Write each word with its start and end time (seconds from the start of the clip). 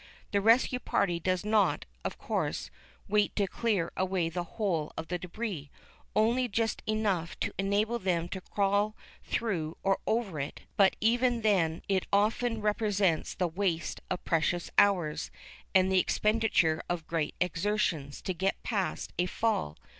The 0.31 0.41
rescue 0.41 0.79
party 0.79 1.19
do 1.19 1.37
not, 1.43 1.85
of 2.03 2.17
course, 2.17 2.71
wait 3.07 3.35
to 3.35 3.45
clear 3.45 3.91
away 3.95 4.29
the 4.29 4.43
whole 4.55 4.91
of 4.97 5.09
this 5.09 5.19
debris, 5.19 5.69
only 6.15 6.47
just 6.47 6.81
enough 6.87 7.39
to 7.41 7.53
enable 7.59 7.99
them 7.99 8.27
to 8.29 8.41
crawl 8.41 8.95
through 9.23 9.77
or 9.83 9.99
over 10.07 10.39
it, 10.39 10.61
but 10.75 10.95
even 11.01 11.41
then 11.41 11.83
it 11.87 12.07
often 12.11 12.61
represents 12.61 13.35
the 13.35 13.47
waste 13.47 14.01
of 14.09 14.25
precious 14.25 14.71
hours, 14.79 15.29
and 15.75 15.91
the 15.91 15.99
expenditure 15.99 16.81
of 16.89 17.05
great 17.05 17.35
exertions, 17.39 18.23
to 18.23 18.33
get 18.33 18.63
past 18.63 19.13
a 19.19 19.27
"fall." 19.27 19.77